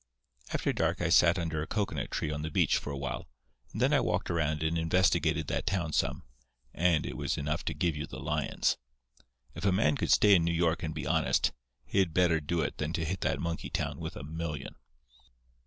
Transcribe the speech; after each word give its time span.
"After 0.51 0.73
dark 0.73 0.99
I 0.99 1.09
sat 1.09 1.37
under 1.37 1.61
a 1.61 1.67
cocoanut 1.67 2.09
tree 2.09 2.31
on 2.31 2.41
the 2.41 2.49
beach 2.49 2.77
for 2.79 2.89
a 2.89 2.97
while, 2.97 3.27
and 3.71 3.79
then 3.83 3.93
I 3.93 3.99
walked 3.99 4.31
around 4.31 4.63
and 4.63 4.75
investigated 4.75 5.45
that 5.45 5.67
town 5.67 5.93
some, 5.93 6.23
and 6.73 7.05
it 7.05 7.15
was 7.15 7.37
enough 7.37 7.63
to 7.65 7.75
give 7.75 7.95
you 7.95 8.07
the 8.07 8.19
lions. 8.19 8.77
If 9.53 9.63
a 9.63 9.71
man 9.71 9.95
could 9.95 10.09
stay 10.11 10.33
in 10.33 10.43
New 10.43 10.51
York 10.55 10.81
and 10.81 10.95
be 10.95 11.05
honest, 11.05 11.51
he'd 11.85 12.15
better 12.15 12.39
do 12.39 12.61
it 12.61 12.77
than 12.77 12.93
to 12.93 13.05
hit 13.05 13.21
that 13.21 13.39
monkey 13.39 13.69
town 13.69 13.99
with 13.99 14.15
a 14.15 14.23
million. 14.23 14.73